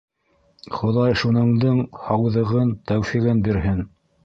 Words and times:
Хоҙай 0.77 1.17
шуныңдың 1.23 1.83
һауҙығын, 2.07 2.75
тәүфиғын 2.93 3.47
бирһен! 3.49 3.89